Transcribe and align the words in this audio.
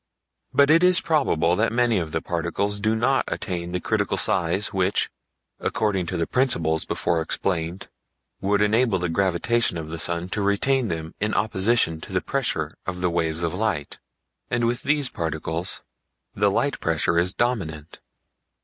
But 0.51 0.71
it 0.71 0.81
is 0.83 0.99
probable 0.99 1.55
that 1.55 1.71
many 1.71 1.99
of 1.99 2.11
the 2.11 2.23
particles 2.23 2.79
do 2.79 2.95
not 2.95 3.23
attain 3.27 3.71
the 3.71 3.79
critical 3.79 4.17
size 4.17 4.73
which, 4.73 5.11
according 5.59 6.07
to 6.07 6.17
the 6.17 6.25
principles 6.25 6.85
before 6.85 7.21
explained, 7.21 7.87
would 8.39 8.63
enable 8.63 8.97
the 8.97 9.09
gravitation 9.09 9.77
of 9.77 9.89
the 9.89 9.99
sun 9.99 10.27
to 10.29 10.41
retain 10.41 10.87
them 10.87 11.13
in 11.19 11.35
opposition 11.35 12.01
to 12.01 12.13
the 12.13 12.19
pressure 12.19 12.75
of 12.87 13.01
the 13.01 13.11
waves 13.11 13.43
of 13.43 13.53
light, 13.53 13.99
and 14.49 14.65
with 14.65 14.81
these 14.81 15.07
particles 15.09 15.83
the 16.33 16.49
light 16.49 16.79
pressure 16.79 17.19
is 17.19 17.35
dominant. 17.35 17.99